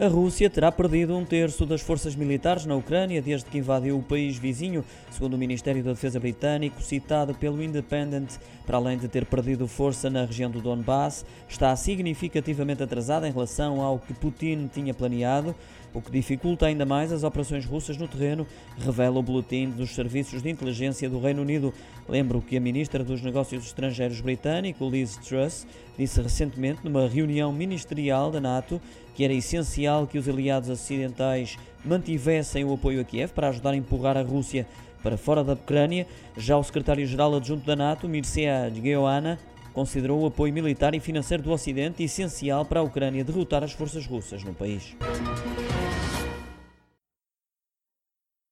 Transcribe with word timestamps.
A 0.00 0.08
Rússia 0.08 0.48
terá 0.48 0.72
perdido 0.72 1.14
um 1.14 1.26
terço 1.26 1.66
das 1.66 1.82
forças 1.82 2.16
militares 2.16 2.64
na 2.64 2.74
Ucrânia 2.74 3.20
desde 3.20 3.50
que 3.50 3.58
invadiu 3.58 3.98
o 3.98 4.02
país 4.02 4.38
vizinho, 4.38 4.82
segundo 5.10 5.34
o 5.34 5.38
Ministério 5.38 5.84
da 5.84 5.90
Defesa 5.90 6.18
britânico, 6.18 6.80
citado 6.82 7.34
pelo 7.34 7.62
Independent. 7.62 8.30
Para 8.64 8.78
além 8.78 8.96
de 8.96 9.08
ter 9.08 9.26
perdido 9.26 9.68
força 9.68 10.08
na 10.08 10.24
região 10.24 10.50
do 10.50 10.58
Donbass, 10.58 11.26
está 11.46 11.76
significativamente 11.76 12.82
atrasada 12.82 13.28
em 13.28 13.30
relação 13.30 13.82
ao 13.82 13.98
que 13.98 14.14
Putin 14.14 14.70
tinha 14.72 14.94
planeado, 14.94 15.54
o 15.92 16.00
que 16.00 16.10
dificulta 16.10 16.66
ainda 16.66 16.86
mais 16.86 17.12
as 17.12 17.24
operações 17.24 17.64
russas 17.64 17.96
no 17.96 18.06
terreno, 18.06 18.46
revela 18.78 19.18
o 19.18 19.22
boletim 19.22 19.70
dos 19.70 19.94
serviços 19.94 20.42
de 20.42 20.50
inteligência 20.50 21.08
do 21.08 21.20
Reino 21.20 21.42
Unido. 21.42 21.72
Lembro 22.08 22.40
que 22.40 22.56
a 22.56 22.60
ministra 22.60 23.02
dos 23.02 23.22
Negócios 23.22 23.64
Estrangeiros 23.64 24.20
britânico, 24.20 24.88
Liz 24.88 25.16
Truss, 25.16 25.66
disse 25.98 26.20
recentemente 26.20 26.80
numa 26.84 27.08
reunião 27.08 27.52
ministerial 27.52 28.30
da 28.30 28.40
NATO 28.40 28.80
que 29.14 29.24
era 29.24 29.34
essencial 29.34 30.06
que 30.06 30.18
os 30.18 30.28
aliados 30.28 30.70
ocidentais 30.70 31.58
mantivessem 31.84 32.64
o 32.64 32.72
apoio 32.72 33.00
a 33.00 33.04
Kiev 33.04 33.32
para 33.32 33.48
ajudar 33.48 33.70
a 33.72 33.76
empurrar 33.76 34.16
a 34.16 34.22
Rússia 34.22 34.66
para 35.02 35.16
fora 35.16 35.42
da 35.42 35.54
Ucrânia. 35.54 36.06
Já 36.36 36.56
o 36.56 36.62
secretário-geral 36.62 37.34
adjunto 37.34 37.66
da 37.66 37.76
NATO, 37.76 38.08
Mircea 38.08 38.72
Geoana, 38.74 39.38
considerou 39.72 40.20
o 40.20 40.26
apoio 40.26 40.52
militar 40.52 40.94
e 40.94 41.00
financeiro 41.00 41.42
do 41.42 41.52
Ocidente 41.52 42.02
essencial 42.02 42.64
para 42.64 42.80
a 42.80 42.82
Ucrânia 42.82 43.24
derrotar 43.24 43.62
as 43.62 43.72
forças 43.72 44.06
russas 44.06 44.42
no 44.42 44.54
país. 44.54 44.96